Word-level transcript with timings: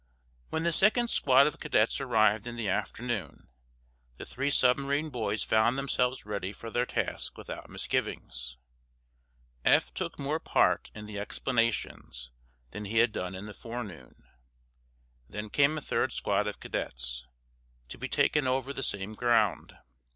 When 0.49 0.63
the 0.63 0.71
second 0.71 1.11
squad 1.11 1.45
of 1.45 1.59
cadets 1.59 2.01
arrived, 2.01 2.47
in 2.47 2.55
the 2.55 2.67
afternoon, 2.67 3.49
the 4.17 4.25
three 4.25 4.49
submarine 4.49 5.11
boys 5.11 5.43
found 5.43 5.77
themselves 5.77 6.25
ready 6.25 6.51
for 6.53 6.71
their 6.71 6.87
task 6.87 7.37
without 7.37 7.69
misgivings. 7.69 8.57
Eph 9.63 9.93
took 9.93 10.17
more 10.17 10.39
part 10.39 10.89
in 10.95 11.05
the 11.05 11.19
explanations 11.19 12.31
than 12.71 12.85
he 12.85 12.97
had 12.97 13.11
done 13.11 13.35
in 13.35 13.45
the 13.45 13.53
forenoon. 13.53 14.23
Then 15.29 15.51
came 15.51 15.77
a 15.77 15.81
third 15.81 16.11
squad 16.11 16.47
of 16.47 16.59
cadets, 16.59 17.27
to 17.89 17.99
be 17.99 18.09
taken 18.09 18.47
over 18.47 18.73
the 18.73 18.81
same 18.81 19.13
ground. 19.13 19.77